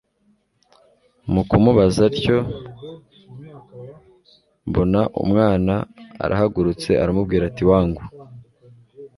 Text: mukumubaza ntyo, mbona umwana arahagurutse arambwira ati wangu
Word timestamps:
mukumubaza 1.33 2.03
ntyo, 2.13 2.37
mbona 4.67 5.01
umwana 5.23 5.73
arahagurutse 6.23 6.89
arambwira 7.03 7.43
ati 7.49 7.63
wangu 7.69 8.03